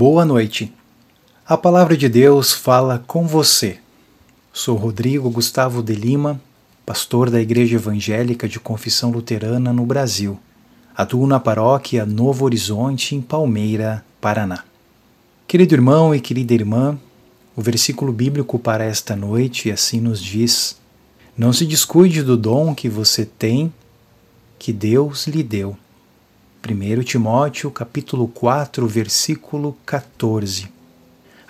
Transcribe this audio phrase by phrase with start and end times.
[0.00, 0.72] Boa noite.
[1.44, 3.78] A palavra de Deus fala com você.
[4.52, 6.40] Sou Rodrigo Gustavo de Lima,
[6.86, 10.38] pastor da Igreja Evangélica de Confissão Luterana no Brasil.
[10.96, 14.62] Atuo na paróquia Novo Horizonte, em Palmeira, Paraná.
[15.48, 16.96] Querido irmão e querida irmã,
[17.56, 20.78] o versículo bíblico para esta noite assim nos diz:
[21.36, 23.74] Não se descuide do dom que você tem,
[24.60, 25.76] que Deus lhe deu
[26.70, 30.70] 1 Timóteo capítulo 4, versículo 14.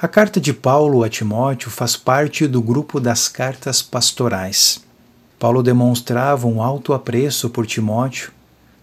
[0.00, 4.80] A carta de Paulo a Timóteo faz parte do grupo das cartas pastorais.
[5.36, 8.30] Paulo demonstrava um alto apreço por Timóteo,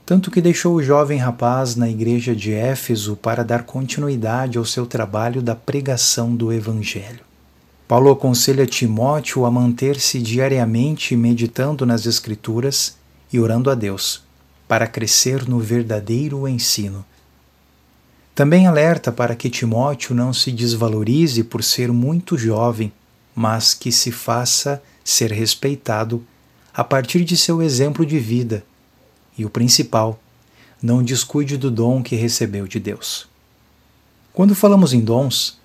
[0.06, 4.86] tanto que deixou o jovem rapaz na igreja de Éfeso para dar continuidade ao seu
[4.86, 7.22] trabalho da pregação do Evangelho.
[7.88, 12.98] Paulo aconselha Timóteo a manter-se diariamente meditando nas Escrituras
[13.32, 14.25] e orando a Deus
[14.68, 17.06] para crescer no verdadeiro ensino.
[18.34, 22.92] Também alerta para que Timóteo não se desvalorize por ser muito jovem,
[23.34, 26.26] mas que se faça ser respeitado
[26.74, 28.66] a partir de seu exemplo de vida.
[29.38, 30.20] E o principal,
[30.82, 33.28] não descuide do dom que recebeu de Deus.
[34.34, 35.58] Quando falamos em dons,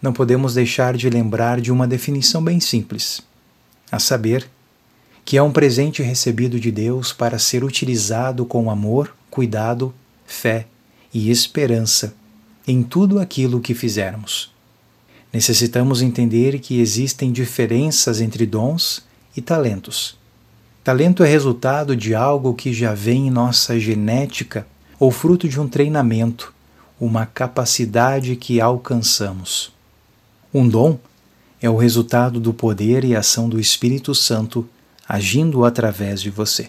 [0.00, 3.22] não podemos deixar de lembrar de uma definição bem simples,
[3.90, 4.48] a saber,
[5.24, 9.94] que é um presente recebido de Deus para ser utilizado com amor, cuidado,
[10.26, 10.66] fé
[11.12, 12.14] e esperança
[12.66, 14.52] em tudo aquilo que fizermos.
[15.32, 19.02] Necessitamos entender que existem diferenças entre dons
[19.36, 20.16] e talentos.
[20.84, 24.66] Talento é resultado de algo que já vem em nossa genética
[24.98, 26.52] ou fruto de um treinamento,
[27.00, 29.72] uma capacidade que alcançamos.
[30.52, 30.98] Um dom
[31.60, 34.68] é o resultado do poder e ação do Espírito Santo
[35.08, 36.68] agindo através de você.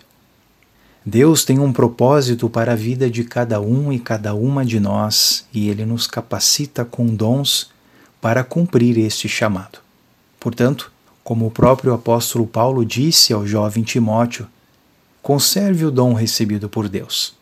[1.06, 5.46] Deus tem um propósito para a vida de cada um e cada uma de nós
[5.54, 7.70] e Ele nos capacita com dons
[8.22, 9.80] para cumprir este chamado.
[10.40, 10.92] Portanto,
[11.24, 14.48] como o próprio apóstolo Paulo disse ao jovem Timóteo,
[15.22, 17.34] conserve o dom recebido por Deus.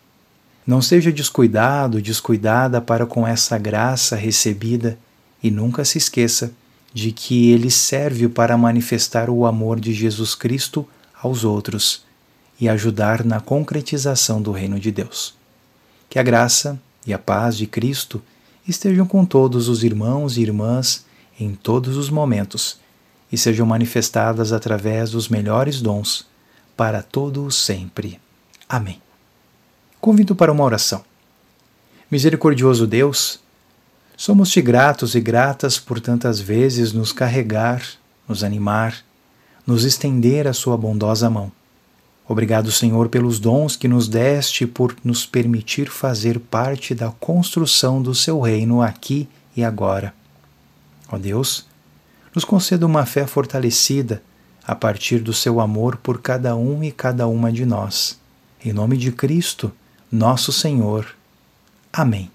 [0.66, 4.98] Não seja descuidado, descuidada para com essa graça recebida
[5.42, 6.52] e nunca se esqueça
[6.94, 10.88] de que ele serve para manifestar o amor de Jesus Cristo
[11.22, 12.04] aos outros
[12.60, 15.34] e ajudar na concretização do reino de Deus.
[16.10, 18.22] Que a graça e a paz de Cristo
[18.68, 21.06] estejam com todos os irmãos e irmãs
[21.40, 22.80] em todos os momentos
[23.32, 26.28] e sejam manifestadas através dos melhores dons
[26.76, 28.20] para todo o sempre.
[28.68, 29.02] Amém.
[30.00, 31.04] Convido para uma oração.
[32.10, 33.40] Misericordioso Deus,
[34.22, 37.82] Somos-te gratos e gratas por tantas vezes nos carregar,
[38.28, 38.98] nos animar,
[39.66, 41.52] nos estender a sua bondosa mão.
[42.28, 48.14] Obrigado, Senhor, pelos dons que nos deste por nos permitir fazer parte da construção do
[48.14, 49.28] seu reino aqui
[49.58, 50.14] e agora.
[51.12, 51.66] Ó Deus,
[52.36, 54.22] nos conceda uma fé fortalecida
[54.64, 58.20] a partir do seu amor por cada um e cada uma de nós.
[58.64, 59.72] Em nome de Cristo,
[60.12, 61.08] nosso Senhor.
[61.92, 62.30] Amém.